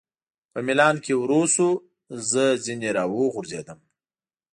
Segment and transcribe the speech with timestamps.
[0.51, 1.69] په مېلان کې ورو شو،
[2.29, 3.79] زه ځنې را وغورځېدم.